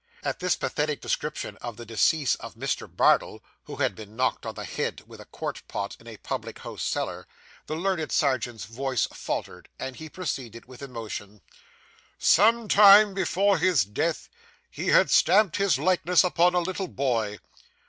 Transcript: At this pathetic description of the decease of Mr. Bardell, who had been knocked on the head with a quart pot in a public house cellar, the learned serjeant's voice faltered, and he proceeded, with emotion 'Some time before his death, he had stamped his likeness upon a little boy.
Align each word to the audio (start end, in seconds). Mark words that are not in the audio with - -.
At 0.23 0.39
this 0.39 0.55
pathetic 0.55 0.99
description 0.99 1.57
of 1.57 1.77
the 1.77 1.85
decease 1.85 2.33
of 2.37 2.55
Mr. 2.55 2.89
Bardell, 2.89 3.43
who 3.65 3.75
had 3.75 3.93
been 3.93 4.15
knocked 4.15 4.47
on 4.47 4.55
the 4.55 4.65
head 4.65 5.03
with 5.05 5.21
a 5.21 5.25
quart 5.25 5.61
pot 5.67 5.95
in 5.99 6.07
a 6.07 6.17
public 6.17 6.57
house 6.57 6.81
cellar, 6.81 7.27
the 7.67 7.75
learned 7.75 8.11
serjeant's 8.11 8.65
voice 8.65 9.05
faltered, 9.13 9.69
and 9.77 9.97
he 9.97 10.09
proceeded, 10.09 10.65
with 10.65 10.81
emotion 10.81 11.41
'Some 12.17 12.67
time 12.67 13.13
before 13.13 13.59
his 13.59 13.85
death, 13.85 14.27
he 14.71 14.87
had 14.87 15.11
stamped 15.11 15.57
his 15.57 15.77
likeness 15.77 16.23
upon 16.23 16.55
a 16.55 16.61
little 16.61 16.87
boy. 16.87 17.37